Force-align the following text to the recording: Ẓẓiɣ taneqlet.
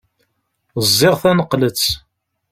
Ẓẓiɣ 0.87 1.15
taneqlet. 1.21 1.81